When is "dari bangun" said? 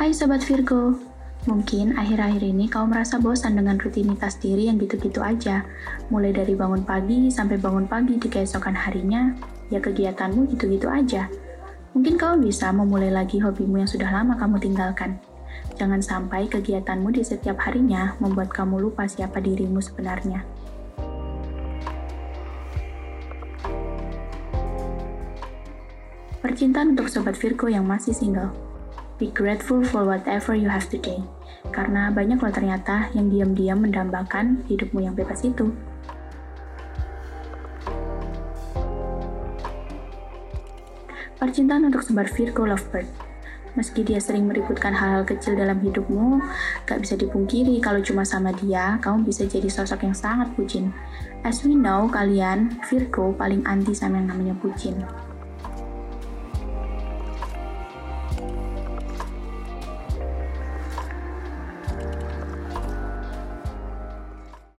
6.32-6.88